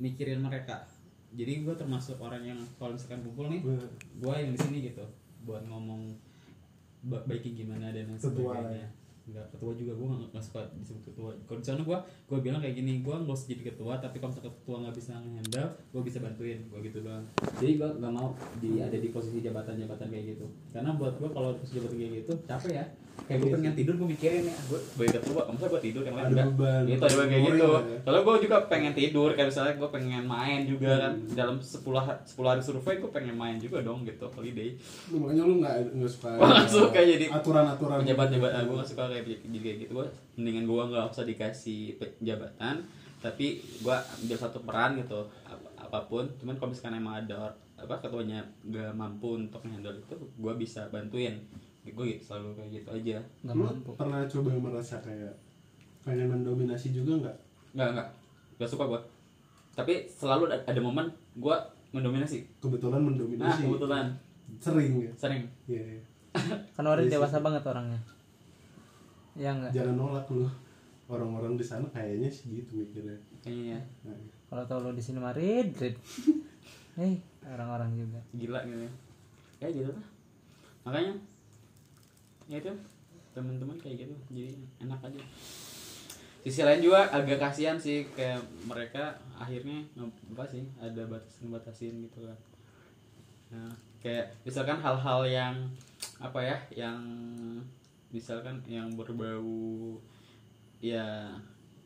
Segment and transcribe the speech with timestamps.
[0.00, 0.88] mikirin mereka.
[1.30, 3.62] Jadi gue termasuk orang yang kalau misalkan kumpul nih
[4.18, 5.04] gue yang di sini gitu
[5.40, 6.10] buat ngomong
[7.02, 8.88] ba- baiknya gimana dan lain sebagainya
[9.22, 11.30] Enggak, ketua juga gue gak, gak suka disebut ketua.
[11.44, 14.30] Kalau di sana gue gue bilang kayak gini gue gak usah jadi ketua tapi kalau
[14.30, 17.24] misalkan ketua nggak bisa ngehandle gue bisa bantuin gue gitu doang.
[17.56, 20.46] Jadi gue gak mau di ada di posisi jabatan-jabatan kayak gitu.
[20.70, 22.86] Karena buat gue kalau posisi jabatan kayak gitu capek ya.
[23.20, 24.56] Kayak gue pengen tidur gue mikirin ya.
[24.64, 26.48] Gue sebagai ketua masa gue tidur yang lain enggak?
[26.88, 27.66] gitu ada kayak gitu.
[27.68, 27.98] Lah ya.
[28.00, 31.12] kalau gue juga pengen tidur kayak misalnya gue pengen main juga kan.
[31.30, 34.72] Dalam 10 ha- 10 hari survei gue pengen main juga dong gitu holiday.
[35.12, 37.96] Lu makanya lu nggak nggak suka nggak suka jadi aturan-aturan.
[38.00, 40.06] pejabat-pejabat gue gak suka kayak jadi kayak gitu gue
[40.38, 42.86] mendingan gue nggak usah dikasih jabatan
[43.20, 46.24] tapi gue ambil satu peran gitu ap- apa pun.
[46.40, 48.40] Cuman kalau misalkan emang ada apa ketuanya
[48.72, 51.36] gak mampu untuk handle itu gue bisa bantuin.
[51.84, 53.18] Gue gitu, selalu kayak gitu aja.
[53.44, 53.92] Lu mampu.
[53.92, 55.36] pernah coba merasa kayak
[56.00, 57.36] pengen mendominasi juga nggak?
[57.76, 58.08] Nggak nggak.
[58.56, 59.00] Nggak suka gue
[59.70, 61.56] tapi selalu ada, ada momen gue
[61.94, 62.44] mendominasi.
[62.60, 64.06] Kebetulan nah mendominasi kebetulan.
[64.60, 65.12] Sering ya?
[65.14, 65.42] Sering.
[65.64, 66.02] Iya, iya.
[66.76, 67.98] kan orang Iya dewasa banget orangnya
[69.38, 70.46] ya enggak jangan nolak lu.
[71.10, 73.18] Orang-orang di sana kayaknya sih gitu mikirnya.
[73.42, 73.80] Kayaknya ya.
[74.06, 74.14] Nah,
[74.46, 75.74] kalau tau lo di sini Madrid
[77.02, 78.20] eh orang-orang juga.
[78.30, 78.92] Gila gitu ya.
[79.58, 80.06] Ya gitu lah.
[80.86, 81.14] Makanya
[82.46, 82.72] ya itu
[83.34, 84.14] teman-teman kayak gitu.
[84.30, 85.22] Jadi enak aja.
[86.40, 92.24] Sisi lain juga agak kasihan sih kayak mereka akhirnya apa sih ada batasan batasin gitu
[92.24, 92.38] kan.
[93.50, 95.54] Nah, kayak misalkan hal-hal yang
[96.16, 97.02] apa ya yang
[98.10, 99.94] misalkan yang berbau
[100.80, 101.30] ya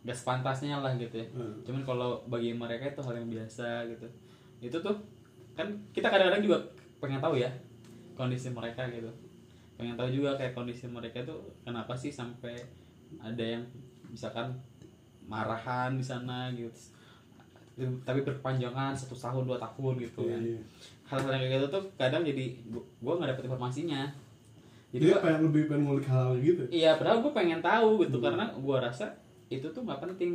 [0.05, 1.27] gak sepantasnya lah gitu ya.
[1.33, 1.65] Hmm.
[1.65, 4.07] cuman kalau bagi mereka itu hal yang biasa gitu.
[4.61, 4.97] Itu tuh
[5.53, 6.59] kan kita kadang-kadang juga
[7.01, 7.49] pengen tahu ya
[8.15, 9.09] kondisi mereka gitu.
[9.75, 11.35] Pengen tahu juga kayak kondisi mereka itu
[11.65, 12.55] kenapa sih sampai
[13.19, 13.65] ada yang
[14.09, 14.55] misalkan
[15.25, 16.93] marahan di sana gitu.
[18.05, 20.41] Tapi berkepanjangan satu tahun dua tahun gitu kan.
[20.41, 20.61] Iya.
[21.05, 24.09] hal-hal yang kayak gitu tuh kadang jadi gua- gua nggak dapet informasinya
[24.95, 28.25] jadi gua- pengen lebih pengen ngulik hal gitu Iya, padahal gue pengen tahu gitu Hmm.
[28.25, 29.07] karena gue rasa
[29.47, 30.35] itu tuh nggak penting.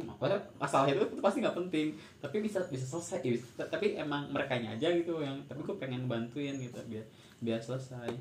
[0.56, 1.88] Masalah itu tuh pasti nggak penting,
[2.20, 3.20] tapi bisa bisa selesai.
[3.20, 5.40] Ya, bisa- tapi emang mereka aja gitu yang.
[5.44, 7.04] Tapi gue pengen bantuin gitu biar
[7.40, 8.12] biar selesai.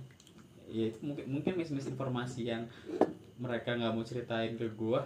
[0.67, 2.67] Ya itu mungkin mungkin mis misinformasi yang
[3.37, 5.01] mereka nggak mau ceritain ke gue.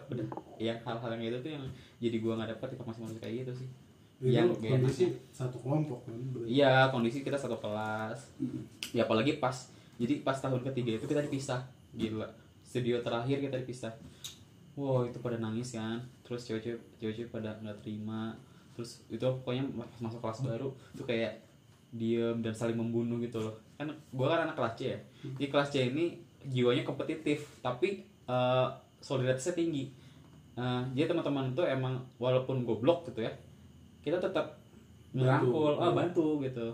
[0.58, 1.64] Yang hal-hal yang itu tuh yang
[1.98, 3.70] jadi gue nggak dapet informasi-informasi kayak gitu sih.
[4.22, 5.34] itu Yang kondisi enaknya.
[5.34, 6.14] satu kelompok kan.
[6.46, 8.30] Iya, kondisi kita satu kelas.
[8.90, 9.66] Ya apalagi pas
[10.02, 11.62] jadi pas tahun ketiga itu kita dipisah.
[11.94, 12.26] Gila.
[12.66, 13.94] Studio terakhir kita dipisah.
[14.74, 16.02] Wow, itu pada nangis kan.
[16.26, 18.34] Terus cewek-cewek cewek-cewek pada nggak terima.
[18.74, 21.38] Terus itu pokoknya pas masuk kelas baru itu kayak
[21.92, 23.54] diem dan saling membunuh gitu loh.
[23.78, 24.98] Kan gua kan anak kelas C ya.
[25.38, 28.66] Di kelas C ini jiwanya kompetitif, tapi eh,
[28.98, 29.84] solidaritasnya tinggi.
[30.52, 33.32] Nah, jadi teman-teman itu emang walaupun goblok gitu ya,
[34.04, 34.60] kita tetap
[35.16, 36.72] merangkul, ah bantu gitu.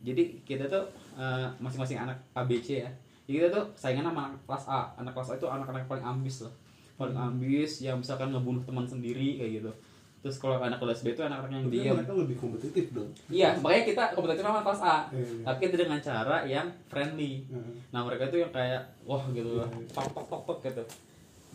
[0.00, 2.90] Jadi kita tuh eh, masing-masing anak ABC ya.
[3.22, 4.82] Jadi kita tuh saingan sama anak kelas A.
[4.96, 6.54] Anak kelas A itu anak-anak paling ambis loh.
[6.94, 9.72] Paling ambis yang misalkan ngebunuh teman sendiri kayak gitu.
[10.22, 11.94] Terus kalau anak kelas B itu anak-anak yang Tapi diam.
[11.98, 14.96] mereka lebih kompetitif dong Iya, makanya kita kompetitif sama kelas A.
[15.10, 15.42] Iya, iya.
[15.42, 17.42] Tapi itu dengan cara yang friendly.
[17.44, 17.74] Heeh.
[17.90, 19.90] Nah mereka tuh yang kayak wah gitu loh, Iya, iya.
[19.90, 20.84] tok tok tok tok gitu.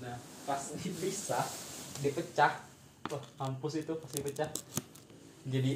[0.03, 1.45] Nah pas dipisah,
[1.99, 2.51] dipecah,
[3.07, 4.49] wah kampus itu pas dipecah.
[5.47, 5.71] Jadi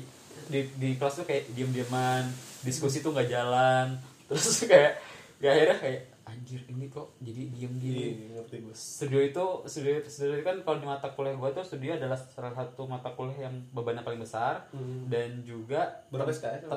[0.51, 2.27] di, di kelas tuh kayak diem dieman,
[2.61, 3.97] diskusi tuh nggak jalan,
[4.27, 4.99] terus kayak
[5.41, 7.99] ya akhirnya kayak anjir ini kok jadi diem gini.
[7.99, 11.65] Iya, ngerti gue Studio itu studio, studio itu kan kalau di mata kuliah gue tuh
[11.65, 14.63] studio adalah salah satu mata kuliah yang bebannya paling besar.
[14.71, 15.11] Hmm.
[15.11, 16.71] dan juga Berapa SKS?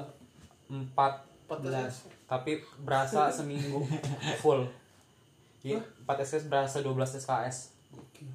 [0.67, 1.15] Empat
[1.47, 3.85] 14 tapi berasa seminggu
[4.41, 4.67] full.
[5.65, 7.57] Iya, 4 SKS berasa 12 SKS
[7.97, 8.27] Oke.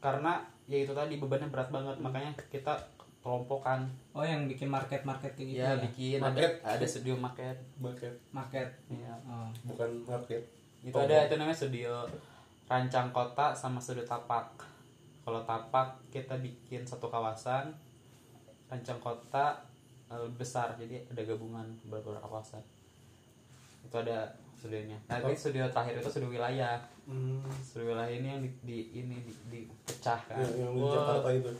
[0.00, 1.96] karena ya itu tadi bebannya berat banget.
[2.00, 2.74] Makanya kita
[3.24, 3.88] kelompokan.
[4.12, 6.20] Oh yang bikin market market kayak gitu ya ya, bikin.
[6.20, 6.60] Market.
[6.60, 7.56] ada ada studio market.
[7.80, 8.14] Market.
[8.28, 8.68] Market.
[8.92, 9.16] Ya.
[9.24, 9.48] oh.
[9.64, 10.44] bukan market.
[10.84, 12.04] Itu ada itu namanya studio
[12.68, 14.52] rancang kota sama studio tapak.
[15.24, 17.72] Kalau tapak kita bikin satu kawasan.
[18.68, 19.56] Rancang kota
[20.12, 20.76] eh, lebih besar.
[20.76, 22.60] Jadi ada gabungan beberapa kawasan.
[23.88, 25.00] Itu ada studionya.
[25.08, 26.76] Nah tapi studio terakhir itu studio wilayah.
[27.08, 27.40] Hmm.
[27.64, 31.52] studio wilayah ini yang di, di ini di, dipecah kan yang, yang di Jakarta itu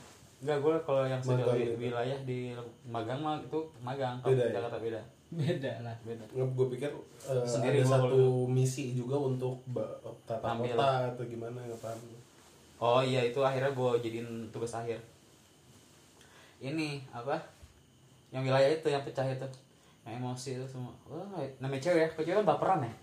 [0.45, 1.73] enggak gue kalau yang Magang wi- gitu.
[1.81, 2.39] wilayah di
[2.85, 4.55] magang mah itu magang kalau Beda di ya?
[4.55, 5.01] Jakarta beda
[5.33, 6.89] beda lah beda nggak gue pikir
[7.25, 9.57] eh, Sendiri ada satu misi juga untuk
[10.23, 10.71] tata Tampil.
[10.71, 11.99] kota atau gimana nggak paham
[12.75, 14.99] Oh iya itu akhirnya gue jadiin tugas akhir.
[16.59, 17.39] Ini apa?
[18.29, 19.47] Yang wilayah itu yang pecah itu,
[20.03, 20.91] yang emosi itu semua.
[21.07, 21.23] Wah
[21.57, 22.93] namanya cewek ya, cewek kan baperan ya?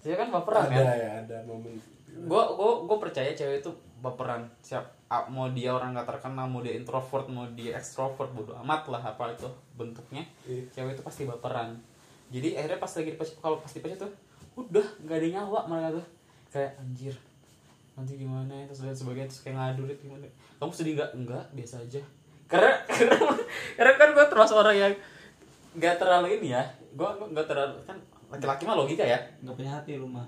[0.00, 0.84] Cewek kan baperan ada kan?
[0.86, 1.74] ya ada momen
[2.06, 6.74] gue gue gue percaya cewek itu baperan siap mau dia orang nggak terkenal mau dia
[6.74, 9.46] introvert mau dia extrovert bodo amat lah apa itu
[9.78, 10.26] bentuknya.
[10.42, 10.66] Iya.
[10.74, 11.78] cewek itu pasti baperan.
[12.34, 14.12] Jadi akhirnya pas lagi dipacar kalau pas dipacar tuh
[14.58, 16.06] udah nggak ada nyawa mereka tuh.
[16.50, 17.14] Kayak anjir
[17.96, 20.26] nanti gimana ya terus dan sebagainya terus kayak ngadu gitu gimana.
[20.58, 21.10] Kamu sedih nggak?
[21.14, 22.02] Enggak biasa aja.
[22.50, 23.16] Karena karena,
[23.78, 24.94] karena kan gue termasuk orang yang
[25.78, 26.62] nggak terlalu ini ya.
[26.98, 29.22] Gue nggak terlalu kan laki-laki mah logika ya.
[29.38, 30.26] Nggak punya hati lu mah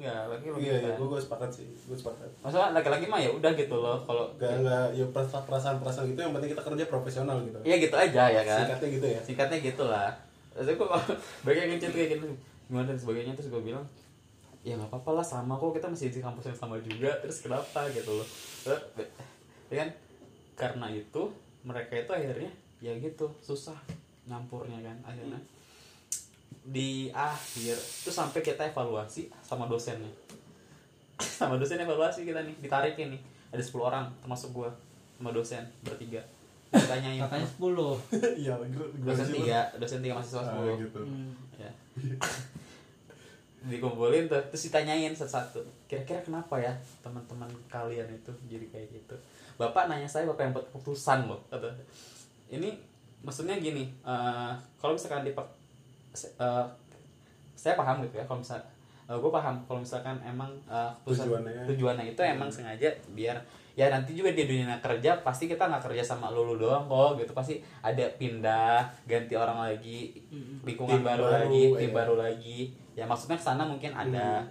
[0.00, 2.28] nggak lagi iya logika iya gue gue sepakat sih gue sepakat.
[2.40, 6.20] Masalah laki-laki mah ya udah gitu loh kalau gak nggak ya perasaan perasaan perasaan gitu
[6.24, 7.58] yang penting kita kerja profesional gitu.
[7.62, 8.64] Ya gitu aja ya kan?
[8.64, 9.20] Singkatnya gitu ya?
[9.20, 10.10] Singkatnya gitu lah.
[10.56, 12.26] Terus gue yang ngechat kayak gitu
[12.70, 13.84] gimana dan sebagainya terus gue bilang
[14.64, 17.84] ya nggak apa-apa lah sama kok kita masih di kampus yang sama juga terus kenapa?
[17.92, 18.26] Gitu loh.
[19.68, 19.88] Ya kan?
[20.56, 21.22] Karena itu
[21.60, 23.76] mereka itu akhirnya ya gitu susah
[24.24, 25.36] nyampurnya kan akhirnya
[26.64, 30.10] di akhir itu sampai kita evaluasi sama dosennya.
[31.40, 33.20] Sama dosen evaluasi kita nih ditarikin nih.
[33.52, 34.72] Ada 10 orang termasuk gua
[35.20, 36.24] sama dosen bertiga.
[36.72, 37.60] Ditanyain katanya 10
[38.40, 40.76] iya gue dosen tiga dosen tiga mahasiswa ah, sepuluh.
[40.80, 41.00] gitu.
[41.60, 41.70] Ya.
[43.68, 45.60] Dikumpulin tuh terus ditanyain satu-satu.
[45.84, 46.72] Kira-kira kenapa ya
[47.04, 49.16] teman-teman kalian itu jadi kayak gitu?
[49.60, 51.68] Bapak nanya saya bapak yang buat keputusan loh kata.
[52.48, 52.72] Ini
[53.20, 55.36] maksudnya gini eh, kalau misalkan di
[56.12, 58.58] saya paham gitu ya kalau misal
[59.10, 61.62] gue paham kalau misalkan emang eh, keputusan Tujuannya.
[61.66, 63.34] tujuannya itu emang sengaja biar
[63.78, 67.32] ya nanti juga di dunia kerja pasti kita nggak kerja sama lulu doang kok gitu.
[67.32, 70.20] Pasti ada pindah ganti orang lagi
[70.66, 71.96] lingkungan Tim baru, baru, lagi tim iya.
[71.96, 72.58] baru lagi.
[72.98, 74.44] Ya maksudnya ke sana mungkin ada.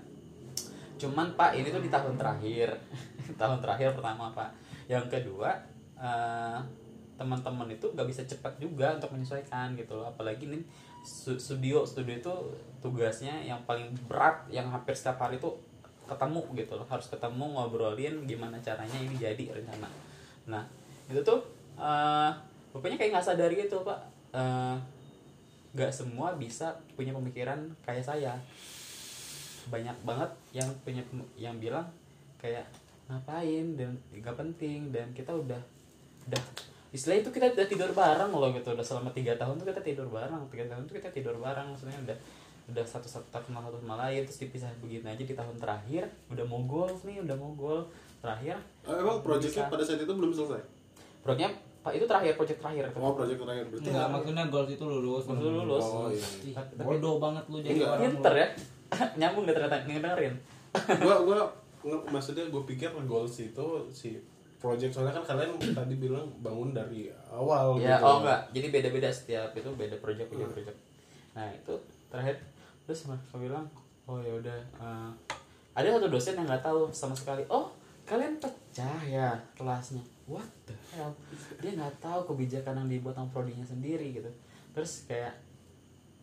[0.97, 2.73] Cuman pak ini tuh di tahun terakhir.
[3.39, 4.49] Tahun terakhir pertama pak.
[4.89, 5.53] Yang kedua
[5.99, 6.57] eh,
[7.19, 10.09] teman-teman itu nggak bisa cepat juga untuk menyesuaikan gitu loh.
[10.09, 10.63] Apalagi nih
[11.09, 12.33] studio studio itu
[12.79, 15.49] tugasnya yang paling berat yang hampir setiap hari itu
[16.05, 16.85] ketemu gitu loh.
[16.85, 19.89] Harus ketemu ngobrolin gimana caranya ini jadi rencana.
[20.45, 20.63] Nah
[21.09, 21.41] itu tuh
[21.81, 22.31] eh
[22.69, 23.99] pokoknya kayak nggak sadar gitu pak.
[24.29, 24.77] Eh,
[25.73, 28.33] nggak semua bisa punya pemikiran kayak saya.
[29.69, 31.01] Banyak banget yang punya
[31.33, 31.85] yang bilang
[32.37, 32.65] kayak
[33.09, 35.61] ngapain dan nggak penting dan kita udah
[36.29, 36.43] udah
[36.89, 38.73] istilah itu kita udah tidur bareng loh gitu.
[38.73, 40.41] Udah selama tiga tahun tuh kita tidur bareng.
[40.49, 41.67] Tiga tahun tuh kita tidur bareng.
[41.73, 42.17] Maksudnya udah
[42.69, 44.25] udah satu satu tak kenal satu sama lain.
[44.25, 46.09] Terus dipisah begini aja di tahun terakhir.
[46.33, 47.81] Udah mau goal nih udah mau goal
[48.19, 48.57] terakhir.
[48.83, 50.61] Oh, emang proyeknya pada saat itu belum selesai?
[51.21, 51.49] Proyeknya
[51.79, 52.83] pak itu terakhir project terakhir.
[52.97, 53.65] Oh proyek terakhir.
[53.71, 55.23] Berarti Enggak, maksudnya goals itu lulus.
[55.29, 55.85] Itu lulus.
[55.85, 56.61] oh iya.
[56.75, 58.47] Bodoh banget lu jadi orang pinter ya.
[59.19, 60.33] Nyambung deh ternyata ngedengerin.
[60.99, 61.39] Gua gua
[62.11, 64.19] maksudnya gue pikir goals itu si
[64.59, 68.05] project soalnya kan kalian tadi bilang bangun dari awal ya gitu.
[68.05, 68.41] oh enggak.
[68.51, 70.77] Jadi beda-beda setiap itu beda project beda project.
[71.31, 71.73] Nah itu
[72.11, 72.35] terakhir.
[72.83, 73.65] Terus mereka bilang
[74.03, 75.09] oh ya udah eh,
[75.71, 77.41] ada satu dosen yang nggak tahu sama sekali.
[77.47, 77.71] Oh
[78.03, 80.03] kalian pecah ya kelasnya.
[80.27, 81.15] What the hell?
[81.63, 84.29] Dia nggak tahu kebijakan yang dibuat sama prodinya sendiri gitu.
[84.75, 85.33] Terus kayak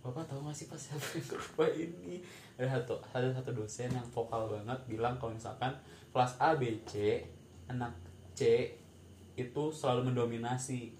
[0.04, 2.20] bapak tahu nggak sih pas siapa yang ini?
[2.60, 5.72] Ada satu ada satu dosen yang vokal banget bilang kalau misalkan
[6.12, 7.24] kelas A B C
[7.66, 8.05] anak
[8.36, 8.70] C
[9.36, 10.92] itu selalu mendominasi.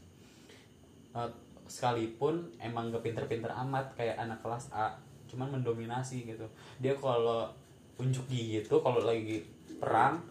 [1.12, 1.30] Eh,
[1.66, 4.94] sekalipun emang gak pinter-pinter amat kayak anak kelas A
[5.26, 6.46] cuman mendominasi gitu.
[6.78, 7.50] Dia kalau
[7.98, 9.42] unjuk gigi itu kalau lagi
[9.82, 10.22] perang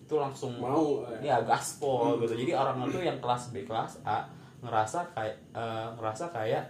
[0.00, 1.28] itu langsung Mau, eh.
[1.28, 2.32] ya gaspol gitu.
[2.32, 4.24] Jadi orang itu yang kelas B kelas A
[4.64, 6.64] ngerasa kayak eh, ngerasa kayak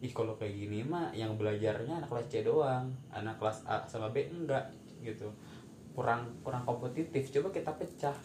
[0.00, 4.10] ih kalau kayak gini mah yang belajarnya anak kelas C doang anak kelas A sama
[4.10, 4.66] B enggak
[5.06, 5.30] gitu.
[5.94, 7.30] Kurang kurang kompetitif.
[7.30, 8.16] Coba kita pecah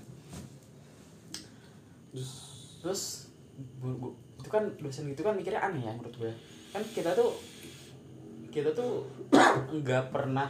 [2.15, 2.31] Terus,
[2.79, 3.01] terus
[3.83, 6.33] bu- bu- itu kan dosen gitu kan mikirnya aneh ya menurut gue.
[6.71, 7.35] Kan kita tuh
[8.55, 9.03] kita tuh
[9.83, 10.47] nggak pernah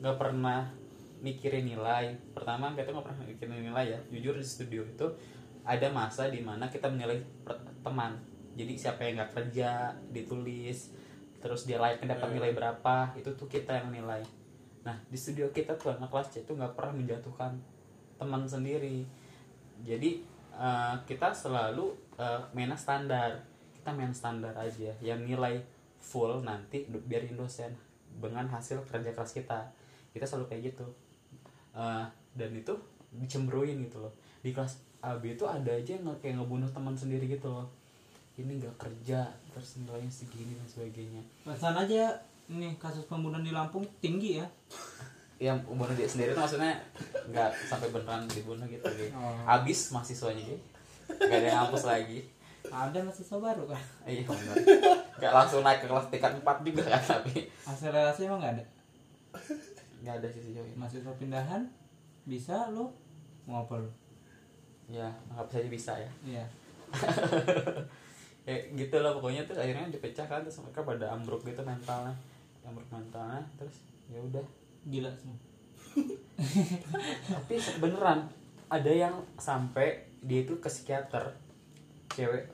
[0.00, 0.64] nggak pernah
[1.20, 2.16] mikirin nilai.
[2.32, 3.98] Pertama kita nggak pernah mikirin nilai ya.
[4.08, 5.06] Jujur di studio itu
[5.66, 7.20] ada masa di mana kita menilai
[7.84, 8.16] teman.
[8.56, 10.96] Jadi siapa yang nggak kerja ditulis
[11.36, 14.24] terus dia layak dapat nilai berapa itu tuh kita yang nilai.
[14.82, 17.52] Nah di studio kita tuh anak kelas C itu nggak pernah menjatuhkan
[18.16, 19.04] teman sendiri.
[19.84, 20.24] Jadi
[20.56, 23.36] eh, kita selalu eh, mainnya standar.
[23.76, 24.90] Kita main standar aja.
[24.98, 25.54] Yang nilai
[26.00, 27.72] full nanti biarin dosen
[28.16, 29.60] dengan hasil kerja keras kita.
[30.10, 30.86] Kita selalu kayak gitu.
[31.76, 32.04] Eh,
[32.36, 32.72] dan itu
[33.12, 34.12] dicemburuin gitu loh.
[34.40, 37.68] Di kelas AB itu ada aja yang kayak ngebunuh teman sendiri gitu loh.
[38.36, 41.22] Ini nggak kerja terus nilainya segini dan sebagainya.
[41.44, 42.20] Perasaan aja
[42.52, 44.46] nih kasus pembunuhan di Lampung tinggi ya.
[45.36, 46.72] Yang bunuh dia sendiri itu maksudnya
[47.28, 49.12] nggak sampai beneran dibunuh gitu gitu.
[49.12, 49.36] Oh.
[49.44, 50.64] abis mahasiswanya gitu
[51.06, 52.18] nggak ada yang hapus lagi.
[52.66, 53.82] Ada mahasiswa baru kan.
[54.10, 54.56] iya bener.
[55.22, 57.46] Kayak langsung naik ke kelas tingkat 4 juga kan tapi.
[57.62, 58.64] Akselerasi emang nggak ada.
[60.02, 60.74] nggak ada sih sejauh ini.
[60.74, 61.62] Mahasiswa pindahan
[62.26, 62.90] bisa lu
[63.46, 63.90] mau apa lu
[64.90, 66.10] ya nggak bisa bisa ya.
[66.26, 66.44] Iya.
[68.46, 72.14] Ya gitu lah pokoknya tuh akhirnya dipecah kan terus mereka pada ambruk gitu mentalnya.
[72.62, 74.46] Ambruk mentalnya terus ya udah
[74.86, 75.34] gila semua
[77.26, 78.28] tapi beneran
[78.68, 81.32] ada yang sampai dia itu ke psikiater
[82.12, 82.44] cewek.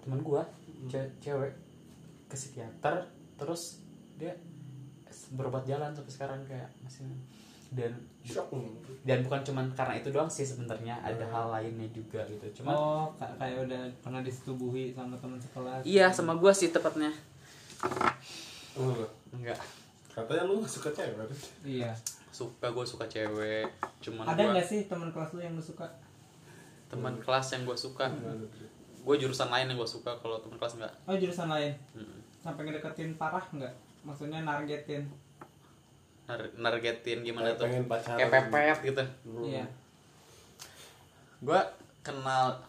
[0.00, 0.46] Temen gua
[0.88, 1.52] ce- cewek
[2.30, 3.04] ke psikiater
[3.36, 3.84] terus
[4.16, 4.32] dia
[5.36, 7.04] berobat jalan sampai sekarang kayak masih
[7.74, 7.90] dan
[8.22, 8.54] shock
[9.02, 12.62] dan bukan cuman karena itu doang sih sebenarnya ada hal lainnya juga gitu.
[12.62, 15.82] Cuman oh ka- kayak udah pernah disetubuhi sama teman sekelas.
[15.84, 17.12] Iya sama gua sih tepatnya.
[18.80, 19.04] Oh,
[19.34, 19.58] enggak
[20.14, 21.26] katanya lu gak suka cewek
[21.66, 21.90] iya.
[22.30, 23.66] Suka gue suka cewek
[23.98, 25.86] cuman ada gua nggak sih teman kelas lu yang lu suka?
[26.90, 28.06] Teman kelas yang gue suka.
[29.04, 31.72] Gue jurusan lain yang gue suka kalau teman kelas enggak oh jurusan lain?
[31.94, 32.18] Mm.
[32.38, 33.74] sampai ngedeketin parah nggak?
[34.04, 35.08] Maksudnya nargetin.
[36.24, 37.64] Nar- nargetin gimana Kayak tuh?
[37.68, 38.18] pengen pacaran.
[38.20, 39.02] kayak pepet gitu.
[39.24, 39.44] Hmm.
[39.44, 39.64] iya.
[41.40, 41.60] Gue
[42.02, 42.60] kenal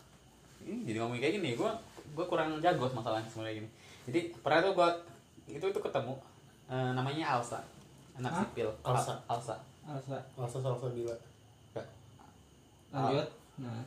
[0.65, 1.71] ini jadi ngomong kayak gini gue
[2.15, 3.69] gue kurang jago masalahnya sebenarnya gini.
[4.05, 4.89] Jadi pernah tuh gue
[5.57, 6.13] itu itu ketemu
[6.71, 7.59] eh, namanya Alsa.
[8.15, 8.41] Anak Hah?
[8.47, 8.69] sipil.
[8.81, 9.13] Alsa?
[9.27, 9.55] Al- Alsa.
[9.85, 11.15] Alsa Alsa salsa gila.
[12.95, 13.27] Lanjut.
[13.61, 13.83] Nah.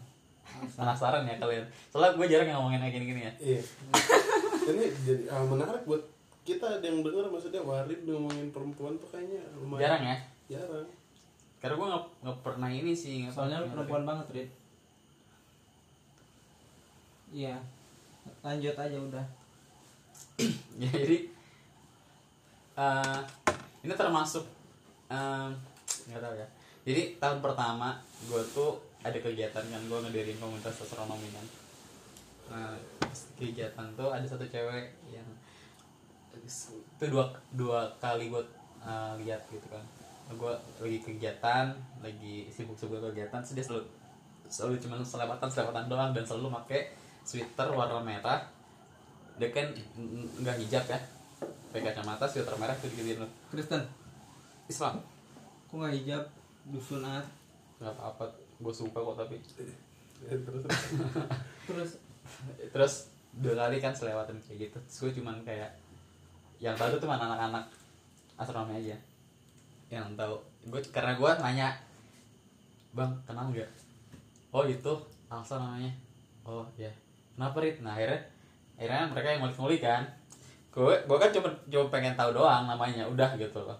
[0.49, 0.79] Alsa.
[0.81, 1.65] Penasaran ya kalian.
[1.93, 3.33] Soalnya gue jarang ngomongin kayak gini-gini ya.
[3.41, 3.61] Iya.
[4.69, 6.03] Ini jadi hal menarik buat
[6.45, 10.17] kita yang denger maksudnya Warid ngomongin perempuan tuh kayaknya lumayan jarang ya?
[10.49, 10.89] Jarang.
[11.59, 14.51] karena gue nggak nggak pernah ini sih soalnya lu perempuan banget Rid.
[17.33, 17.57] Iya.
[18.41, 19.27] Lanjut aja udah.
[20.79, 21.27] Ya jadi
[22.79, 23.21] eh,
[23.83, 24.47] ini termasuk
[26.09, 26.49] nggak tahu ya.
[26.89, 27.99] Jadi tahun pertama
[28.31, 31.47] gue tuh ada kegiatan kan gue ngedirin komunitas astronomi kan
[32.49, 32.73] nah
[33.37, 35.29] kegiatan tuh ada satu cewek yang
[36.33, 38.43] itu dua dua kali gue
[38.85, 39.85] eh, lihat gitu kan.
[40.33, 43.85] Gue lagi kegiatan lagi sibuk-sibuk kegiatan terus dia selalu
[44.49, 46.93] selalu cuman selewatan selewatan doang dan selalu pakai
[47.25, 48.41] sweater warna merah.
[49.37, 49.69] Dia kan
[50.41, 51.18] nggak hijab ya
[51.69, 53.83] pakai kacamata sweater merah tuh digituin lu Kristen.
[54.69, 55.01] Islam.
[55.69, 56.25] Kok nggak hijab?
[56.69, 57.25] Dusunat
[57.79, 58.25] nggak apa-apa
[58.59, 59.37] gue suka kok tapi.
[60.27, 60.63] Ya, terus
[61.69, 61.91] terus.
[62.75, 62.95] Terus?
[63.39, 64.79] Dua kali kan selewatan kayak gitu.
[64.89, 65.71] Terus gue cuman kayak
[66.59, 67.65] yang tahu tuh cuma anak-anak
[68.35, 68.97] astronomi aja.
[69.93, 70.35] Yang tahu.
[70.69, 71.69] Gue karena gue nanya
[72.97, 73.71] bang kenal nggak?
[74.51, 74.93] Oh itu
[75.29, 75.93] Alsa namanya.
[76.43, 76.91] Oh ya.
[77.37, 77.79] Kenapa Rit?
[77.85, 78.21] Nah akhirnya
[78.81, 80.03] akhirnya mereka yang ngulik-ngulik kan
[80.79, 83.75] gue gue kan cuma cuma pengen tahu doang namanya udah gitu loh.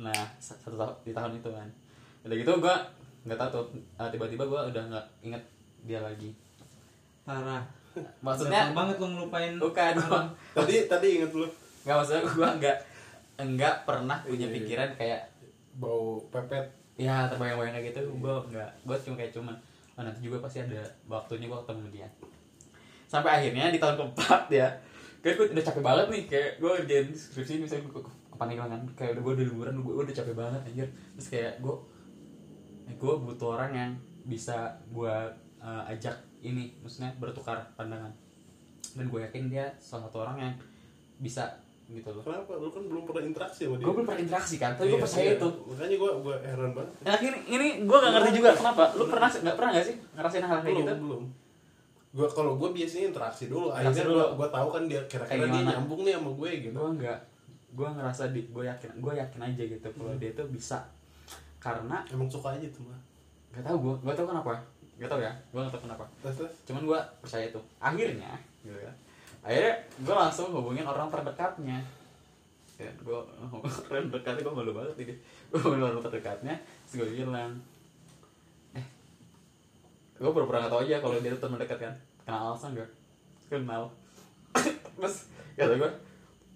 [0.00, 1.68] Nah satu tahun di tahun itu kan.
[2.24, 2.76] Udah gitu gue
[3.28, 3.64] nggak tahu tuh
[4.00, 5.42] eh, tiba-tiba gue udah nggak inget
[5.84, 6.32] dia lagi.
[7.28, 7.60] Parah.
[8.24, 9.94] Maksudnya Gampang banget lo ngelupain bukan
[10.56, 11.44] tadi tadi inget lu.
[11.84, 12.76] Nggak maksudnya gue nggak
[13.40, 14.56] nggak pernah punya Iya, iya.
[14.56, 15.22] pikiran kayak
[15.76, 16.64] bau pepet.
[16.96, 19.56] Ya terbayang-bayang kayak gitu gue nggak gue cuma kayak cuman
[19.96, 22.08] oh, nanti juga pasti ada waktunya gue ketemu dia.
[23.04, 24.68] Sampai akhirnya di tahun keempat ya
[25.20, 29.10] kayak gue udah capek banget nih kayak gue kerjain skripsi misalnya gue kepanikan kan kayak
[29.16, 30.88] udah gue udah liburan gue udah capek banget anjir.
[31.16, 31.74] Terus kayak gue
[32.96, 33.90] gue butuh orang yang
[34.24, 35.14] bisa gue
[35.60, 38.12] uh, ajak ini maksudnya bertukar pandangan.
[38.96, 40.54] Dan gue yakin dia salah satu orang yang
[41.20, 41.44] bisa
[41.90, 42.22] gitu loh.
[42.24, 42.56] Kenapa?
[42.56, 43.84] Lu kan belum pernah interaksi sama dia.
[43.84, 45.36] Gue belum pernah interaksi kan tapi gue Iya, percaya iya.
[45.36, 45.48] itu.
[45.68, 46.92] Makanya gue gue heran banget.
[47.04, 48.84] Nah, ini ini gue gak ngerti juga kenapa.
[48.96, 50.94] Lu pernah nggak pernah gak sih ngerasain hal kayak gitu?
[50.96, 51.24] belum
[52.10, 54.18] gue kalau gue biasanya interaksi dulu Interaksi akhirnya dulu.
[54.18, 57.18] gue gue tahu kan dia kira-kira dia nyambung nih sama gue gitu Gue nggak.
[57.70, 60.82] Gue ngerasa di, gue yakin, gue yakin aja gitu kalau dia tuh bisa.
[61.62, 62.98] Karena emang suka aja tuh mah
[63.50, 64.54] gak tau gue, gak tau kenapa.
[64.98, 66.04] Gak tau ya, gue gak tau kenapa.
[66.22, 67.60] terus terus Cuman gue percaya itu.
[67.82, 68.92] Akhirnya, gitu ya.
[69.42, 71.78] Akhirnya gue langsung hubungin orang terdekatnya.
[72.78, 73.18] Ya, gue
[73.90, 75.14] orang terdekatnya gue malu banget ini.
[75.50, 76.54] Gue hubungin orang terdekatnya,
[76.86, 77.50] terus gue bilang,
[80.20, 81.94] gue pura-pura gak tau aja kalau dia tuh teman dekat kan.
[82.28, 82.90] Kenal Alsa gak?
[83.48, 83.88] Kenal.
[85.00, 85.90] terus kata gue,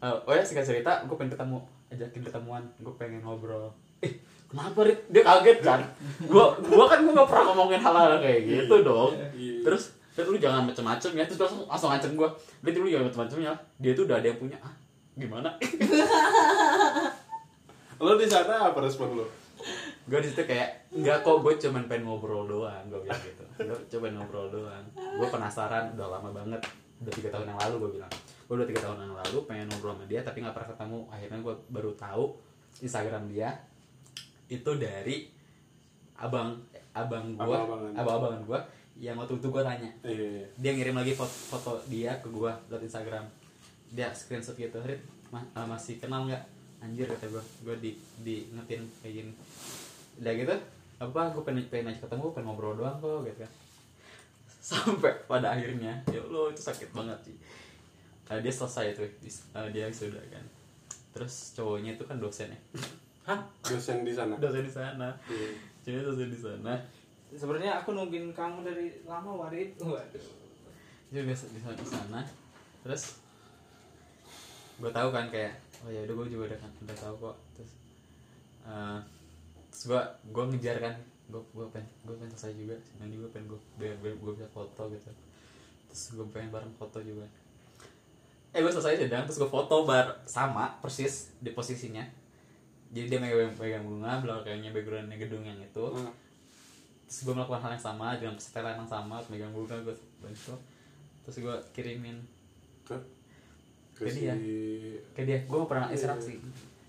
[0.04, 3.72] "Eh, oh ya singkat cerita, gue pengen ketemu, ajakin ketemuan, gue pengen ngobrol.
[4.04, 4.20] Eh,
[4.52, 5.00] kenapa Rit?
[5.08, 5.80] Dia kaget kan?
[6.28, 9.16] Gue gua kan gue gak pernah ngomongin hal-hal kayak gitu dong.
[9.32, 9.64] Iya.
[9.64, 12.28] Terus, Rit lu jangan macem-macem ya, terus langsung, langsung ngancem gue.
[12.60, 14.60] Rit lu jangan macem-macem ya, dia tuh udah ada yang punya.
[14.60, 14.76] Ah,
[15.16, 15.48] gimana?
[18.04, 19.43] lo di sana apa respon lo
[20.04, 23.44] gue di situ kayak enggak kok gue cuman pengen ngobrol doang gue bilang gitu.
[23.56, 24.84] Gue coba ngobrol doang.
[24.92, 26.60] Gue penasaran udah lama banget
[27.00, 28.12] udah tiga tahun yang lalu gue bilang.
[28.44, 30.98] Gue udah tiga tahun yang lalu pengen ngobrol sama dia tapi nggak pernah ketemu.
[31.08, 32.24] Akhirnya gue baru tahu
[32.78, 33.48] instagram dia
[34.46, 35.32] itu dari
[36.14, 36.60] abang
[36.92, 37.92] abang gue Abang-abangan.
[37.96, 38.60] abang-abangan gue
[38.94, 39.90] yang waktu itu gue tanya.
[40.04, 43.24] Iya dia ngirim lagi foto, foto dia ke gua lewat Instagram.
[43.90, 45.00] Dia screenshot gitu Rit
[45.32, 46.44] ma- masih kenal nggak?
[46.78, 49.32] Anjir kata gue gue di diingetin kayak gini
[50.20, 50.54] udah gitu
[50.94, 53.52] apa gue pengen pengen aja ketemu pengen ngobrol doang kok gitu kan.
[54.64, 57.36] Sampai pada akhirnya ya Allah itu sakit banget sih.
[58.24, 60.44] Nah, dia selesai tuh dis- eh, dia sudah kan.
[61.12, 62.60] Terus cowoknya itu kan dosen ya.
[63.28, 63.40] Hah?
[63.60, 64.36] Dosen di sana?
[64.40, 65.08] Dosen di sana.
[65.28, 65.52] Hmm.
[65.84, 66.80] cewek dosen di sana.
[67.28, 69.76] Sebenarnya aku nungguin kamu dari lama warid.
[69.76, 70.24] Waduh.
[71.12, 72.20] Dia biasa di sana, di sana.
[72.80, 73.20] Terus
[74.80, 75.54] gue tahu kan kayak
[75.84, 77.36] oh ya udah gue juga udah udah tahu kok.
[77.56, 77.72] Terus
[78.64, 78.98] eh,
[79.74, 80.94] terus gue gue ngejar kan.
[81.26, 82.76] Gue gue pengen gue pengen selesai juga.
[83.02, 85.10] Nanti gue pengen gue biar, gue bisa foto gitu.
[85.90, 87.26] Terus gue pengen bareng foto juga.
[88.54, 92.06] Eh gue selesai sedang terus gue foto bar sama persis di posisinya.
[92.94, 96.14] Jadi dia megang, megang bunga belakangnya backgroundnya gedung yang itu Hmm.
[97.10, 100.54] terus gue melakukan hal yang sama dengan setelan yang sama megang bunga gue bantu.
[101.26, 102.22] Terus gue kirimin.
[102.86, 102.94] Ke?
[103.98, 104.34] Ke si ya.
[105.18, 105.42] ke dia.
[105.50, 106.38] Gue gak pernah Iya, interaksi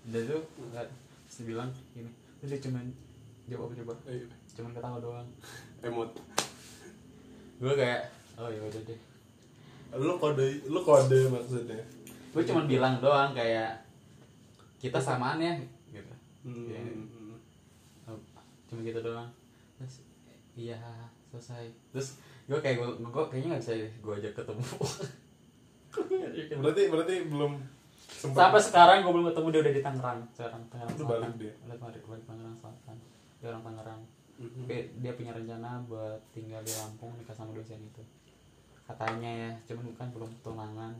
[0.06, 0.86] dan tuh nggak
[1.26, 2.86] dia bilang gini terus dia cuman
[3.50, 3.94] jawab apa coba?
[4.08, 5.28] Eh, cuman ketawa doang.
[5.82, 6.10] Emot
[7.56, 9.00] gue kayak oh ya udah deh.
[9.96, 11.80] Lu kode lu kode maksudnya?
[12.36, 13.80] Gue cuman bilang doang kayak
[14.76, 15.56] kita samaan ya
[15.88, 16.14] gitu.
[16.44, 16.68] Hmm.
[16.68, 16.80] Iya.
[18.12, 18.18] Oh,
[18.68, 19.30] cuma gitu doang.
[19.80, 20.04] Terus
[20.52, 20.76] iya
[21.32, 21.72] selesai.
[21.96, 24.64] Terus gue kayak gue gue kayaknya nggak bisa gue ajak ketemu.
[26.60, 27.56] Berarti berarti belum
[28.04, 28.40] sempat.
[28.48, 30.20] Sampai sekarang gue belum ketemu dia udah di Tangerang.
[30.32, 31.54] Sekarang Tangerang Selatan balik dia?
[31.64, 32.96] Udah balik balik Tangerang Selatan.
[33.40, 34.02] Dia orang Tangerang.
[34.36, 34.68] Mhm.
[34.68, 38.04] tapi dia punya rencana buat tinggal di Lampung nikah sama dosen itu.
[38.84, 40.92] Katanya ya cuman kan belum tunangan.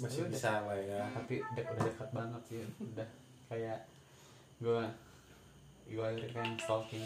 [0.00, 0.32] Masih Udah.
[0.32, 1.04] bisa lah ya.
[1.12, 3.08] Tapi dek, udah dekat banget sih udah.
[3.52, 3.78] Kayak
[4.64, 4.82] gue
[5.90, 7.04] gue akhirnya kan stalking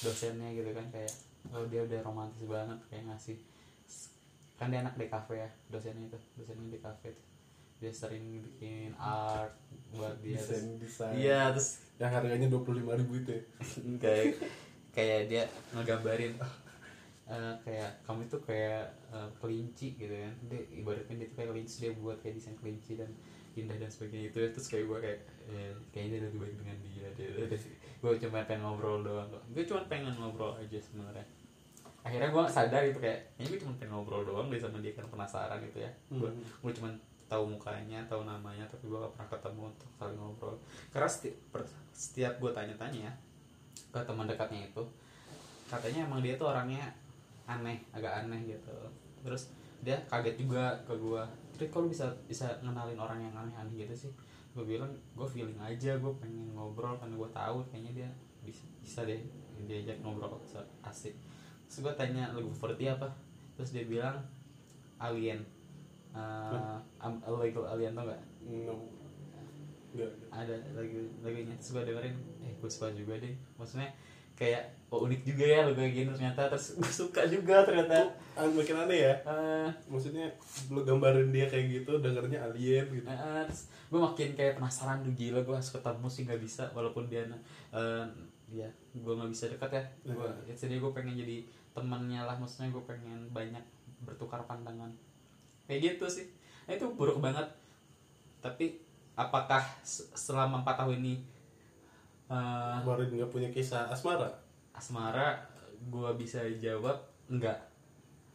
[0.00, 1.12] dosennya gitu kan kayak
[1.52, 3.36] oh dia udah romantis banget kayak ngasih
[4.56, 7.26] kan dia anak di cafe ya dosennya itu dosennya di cafe tuh.
[7.76, 9.52] Dia sering bikin art
[9.92, 11.12] buat dia desain desain.
[11.12, 13.42] iya terus yang harganya dua puluh lima ribu itu ya?
[14.02, 14.24] kayak
[14.92, 16.32] kayak dia ngegambarin
[17.26, 20.34] eh, kayak kamu itu kayak eh, kelinci gitu kan.
[20.48, 23.10] Dia ibaratnya dia tuh kayak kelinci dia buat kayak desain kelinci dan
[23.56, 27.08] indah dan sebagainya itu terus kayak gue kayak eh, kayaknya dia lebih baik dengan dia
[27.16, 27.28] dia,
[27.96, 29.42] gue cuma pengen ngobrol doang kok.
[29.52, 31.24] Gue cuma pengen ngobrol aja sebenarnya.
[32.06, 35.08] Akhirnya gue sadar itu kayak ini gue cuma pengen ngobrol doang deh sama dia kan
[35.08, 35.90] penasaran gitu ya.
[36.08, 36.40] Gue Hmm.
[36.62, 36.88] gue cuma
[37.26, 40.56] tahu mukanya tahu namanya tapi gue gak pernah ketemu untuk saling ngobrol.
[40.94, 41.36] Karena setiap,
[41.90, 43.10] setiap gue tanya-tanya
[43.90, 44.82] ke teman dekatnya itu
[45.66, 46.94] katanya emang dia tuh orangnya
[47.50, 48.76] aneh agak aneh gitu.
[49.26, 49.50] Terus
[49.82, 51.22] dia kaget juga ke gue
[51.56, 54.12] terus kalau bisa bisa ngenalin orang yang aneh-aneh gitu sih?
[54.54, 58.08] Gue bilang gue feeling aja gue pengen ngobrol karena gue tahu kayaknya dia
[58.46, 59.18] bisa, bisa deh
[59.66, 60.38] diajak ngobrol
[60.86, 61.18] asik.
[61.66, 63.10] Terus gue tanya lagu favoritnya apa?
[63.58, 64.22] Terus dia bilang
[65.02, 65.42] alien
[66.16, 68.76] uh, am- illegal alien tau gak no.
[69.96, 70.12] Enggak.
[70.28, 72.16] ada lagu lagunya terus gue dengerin.
[72.44, 73.32] Eh gue suka juga deh.
[73.56, 73.88] Maksudnya
[74.36, 76.52] kayak oh unik juga ya lagu kayak gini ternyata.
[76.52, 78.12] Terus gue suka juga ternyata.
[78.36, 79.14] Ah, makin aneh ya?
[79.24, 80.28] Eh, maksudnya
[80.68, 83.08] lu gambarin dia kayak gitu dengernya alien gitu.
[83.08, 86.64] Eh, terus gue makin kayak penasaran tuh gila gue harus ketemu sih nggak bisa.
[86.76, 87.24] Walaupun dia
[87.72, 88.04] eh
[88.52, 89.84] dia gue nggak bisa dekat ya.
[90.12, 92.36] Gue jadi gue pengen jadi temannya lah.
[92.36, 93.64] Maksudnya gue pengen banyak
[94.04, 94.92] bertukar pandangan
[95.66, 96.26] kayak gitu sih.
[96.64, 97.46] Nah, itu buruk banget.
[98.40, 98.78] Tapi
[99.14, 101.14] apakah se- selama empat tahun ini
[102.26, 104.26] eh, kemarin nggak punya kisah asmara?
[104.70, 105.38] Asmara
[105.78, 106.98] gue bisa jawab
[107.28, 107.54] enggak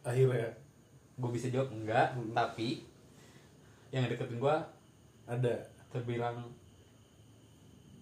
[0.00, 0.48] akhirnya
[1.14, 2.32] gue bisa jawab enggak Hmm.
[2.32, 2.88] tapi
[3.90, 4.56] yang deketin gue
[5.24, 5.54] ada.
[5.92, 6.40] terbilang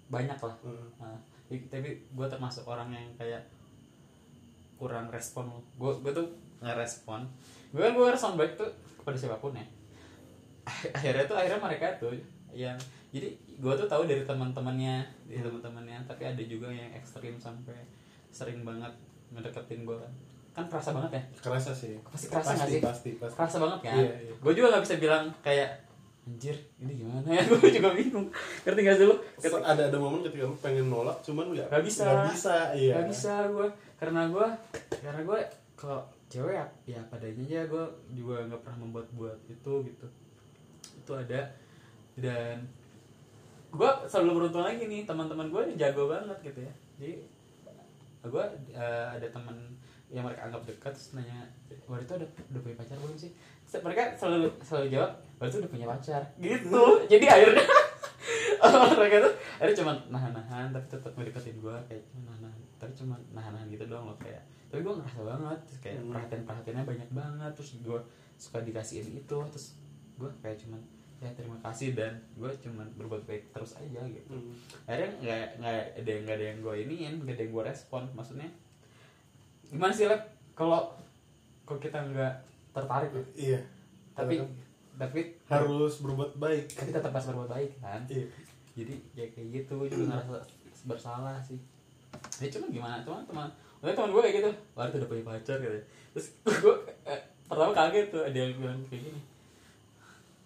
[0.07, 0.87] banyak lah Hmm.
[1.03, 1.19] Nah,
[1.67, 3.43] tapi- gue termasuk orang yang kayak
[4.79, 5.51] kurang respon.
[5.75, 6.31] Gue gue tuh
[6.63, 7.27] ngerespon
[7.71, 9.67] gue kan gue respon baik tuh kepada siapa pun ya.
[10.97, 12.15] Akhirnya tuh akhirnya mereka tuh
[12.51, 12.75] yang
[13.11, 17.79] jadi gue tuh tahu dari teman-temannya dari teman-temannya tapi ada juga yang ekstrim sampai
[18.31, 18.91] sering banget
[19.31, 20.13] ngedeketin gue kan.
[20.51, 21.23] Kan kerasa banget ya?
[21.39, 21.95] Kerasa sih.
[22.03, 22.83] Pasti kerasa nggak pasti, sih?
[22.83, 23.37] pasti pasti.
[23.39, 23.95] Kerasa banget kan?
[24.03, 24.33] Iya, iya.
[24.35, 25.71] gue juga nggak bisa bilang kayak
[26.27, 27.43] anjir ini gimana ya?
[27.51, 28.29] Gue juga bingung.
[28.63, 29.17] Ngerti gak sih lu?
[29.41, 32.05] Ketika ada ada momen ketika lu pengen nolak cuman nggak Nggak bisa.
[32.07, 32.95] nggak bisa iya.
[33.01, 34.47] Gak bisa gue karena gue
[35.01, 35.39] karena gue
[35.75, 40.07] kalau cewek ya, ya padanya aja gue juga nggak pernah membuat buat itu gitu.
[41.03, 41.51] Itu ada
[42.15, 42.63] dan
[43.71, 46.75] gue selalu beruntung lagi nih teman-teman gue nih jago banget gitu ya.
[47.03, 47.15] Jadi
[48.21, 48.45] gue
[48.79, 49.57] eh, ada teman
[50.11, 51.47] yang mereka anggap dekat terus nanya
[51.87, 53.31] waktu itu udah udah punya pacar belum sih?
[53.67, 55.11] Terus mereka selalu selalu jawab
[55.43, 56.23] waktu itu udah punya pacar.
[56.39, 56.83] Gitu.
[57.13, 57.67] Jadi akhirnya
[59.01, 63.67] mereka tuh akhirnya cuma nahan-nahan tapi tetap ngedeketin gue kayak cuma nahan tapi cuma nahan-nahan
[63.73, 66.11] gitu doang loh kayak tapi gue ngerasa banget terus kayak Hmm.
[66.11, 68.01] perhatian perhatiannya banyak banget terus gue
[68.39, 69.67] suka dikasihin itu terus
[70.17, 70.81] gue kayak cuman
[71.21, 74.31] ya terima kasih dan gue cuman berbuat baik terus aja gitu.
[74.31, 74.55] Hmm.
[74.87, 78.03] akhirnya nggak nggak ada yang nggak ada yang gue iniin nggak ada yang gue respon
[78.15, 78.49] maksudnya
[79.67, 80.23] gimana sih lab
[80.55, 80.97] kalau
[81.63, 82.35] kalau kita nggak
[82.71, 83.61] tertarik ya iya.
[84.11, 86.67] Tapi Karena tapi harus berbuat baik.
[86.69, 88.03] Tapi tetap harus berbuat baik kan?
[88.05, 88.27] Iya.
[88.75, 90.45] Jadi ya kayak gitu juga ngerasa
[90.85, 91.57] bersalah sih.
[92.37, 93.49] Ya cuma gimana teman teman
[93.81, 94.51] Udah teman gue kayak gitu.
[94.77, 96.75] Wah itu udah punya pacar gitu terus gue
[97.07, 99.21] eh, pertama kaget tuh ada yang bilang kayak gini.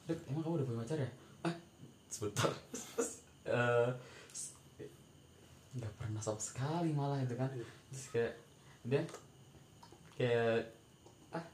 [0.04, 1.10] Dek, emang kamu udah punya pacar ya?
[1.48, 1.54] Ah
[2.12, 2.50] sebentar.
[2.70, 3.10] Terus
[3.48, 3.88] eh,
[5.74, 7.48] nggak pernah sama sekali malah itu kan.
[7.90, 8.32] Terus kayak
[8.84, 9.02] dia
[10.14, 10.68] kayak
[11.32, 11.44] ah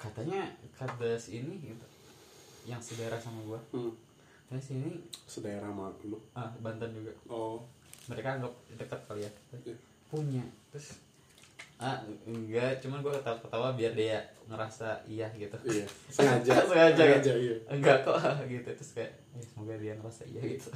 [0.00, 1.86] katanya kata si ini gitu
[2.64, 3.60] yang saudara sama gua.
[3.76, 3.92] Hmm.
[4.48, 6.16] dan si ini sedaerah sama lu?
[6.32, 7.12] Ah Banten juga.
[7.28, 7.60] Oh.
[8.04, 9.32] Mereka anggap dekat kali ya.
[9.64, 9.76] Iya.
[10.14, 10.44] Punya.
[10.70, 11.02] Terus?
[11.74, 15.58] Ah enggak cuman gua ketawa ketawa biar dia ngerasa iya gitu.
[15.66, 16.52] Iya sengaja.
[16.70, 17.56] Sengaja, sengaja iya.
[17.66, 18.18] Enggak kok
[18.52, 18.70] gitu.
[18.70, 20.70] Terus kayak ya, semoga dia ngerasa iya gitu.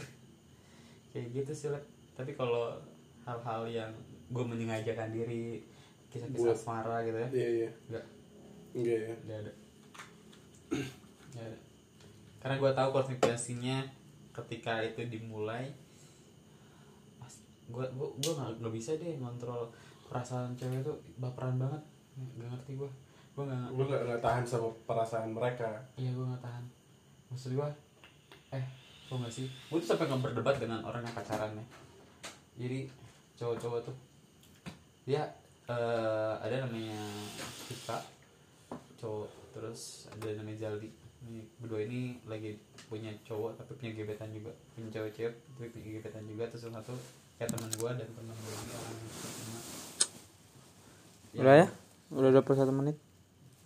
[1.15, 1.85] Kayak gitu sih Lep.
[2.19, 2.75] tapi kalau
[3.23, 3.93] hal-hal yang
[4.35, 5.63] gue menyengajakan diri
[6.11, 7.71] kisah-kisah asmara gitu ya iya iya.
[7.87, 8.07] enggak.
[8.75, 9.15] Enggak ya.
[9.23, 9.53] Enggak ada.
[11.31, 11.59] Nggak ada.
[12.39, 13.79] karena gue tahu konsekuensinya
[14.35, 15.75] ketika itu dimulai
[17.69, 19.69] gue gue gue nggak nggak bisa deh ngontrol
[20.09, 21.83] perasaan cewek itu baperan banget.
[22.17, 22.91] Nggak ngerti gue
[23.39, 25.71] gue nggak nggak nggak tahan sama perasaan mereka?
[25.95, 26.65] Iya gue gak tahan.
[27.31, 27.69] Maksud gue
[28.51, 28.65] Eh
[29.09, 29.47] tau gak sih?
[29.71, 31.65] Gue tuh sampai nggak berdebat dengan orang yang pacaran ya.
[32.59, 32.91] Jadi
[33.39, 33.97] cowok-cowok tuh
[35.07, 35.23] Dia
[35.71, 36.99] eh, Ada namanya
[37.71, 38.03] Kita
[38.99, 39.31] Cowok.
[39.55, 40.91] Terus ada namanya Zaldi
[41.23, 42.59] ini, Berdua ini lagi
[42.91, 44.51] punya cowok Tapi punya gebetan juga.
[44.75, 46.45] Punya cowok cewek Tapi punya gebetan juga.
[46.51, 46.95] Terus satu
[47.39, 49.47] Kayak teman gue dan teman gue ini orang yang sama.
[51.39, 51.67] Udah ya?
[52.11, 52.97] Udah 21 menit.